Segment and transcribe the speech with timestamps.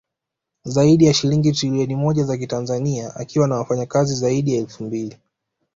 [0.63, 5.17] Zaidi ya shilingi Trilioni moja za kitanzania akiwa ana wafanyakazi zaidi ya elfu mbili